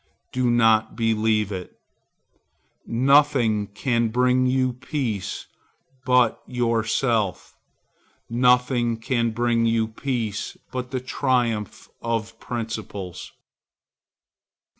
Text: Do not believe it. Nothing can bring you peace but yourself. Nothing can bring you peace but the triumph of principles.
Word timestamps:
Do 0.33 0.49
not 0.49 0.95
believe 0.95 1.51
it. 1.51 1.79
Nothing 2.87 3.67
can 3.67 4.07
bring 4.07 4.47
you 4.47 4.73
peace 4.73 5.45
but 6.07 6.41
yourself. 6.47 7.55
Nothing 8.27 8.97
can 8.97 9.29
bring 9.29 9.67
you 9.67 9.87
peace 9.87 10.57
but 10.71 10.89
the 10.89 11.01
triumph 11.01 11.87
of 12.01 12.39
principles. 12.39 13.31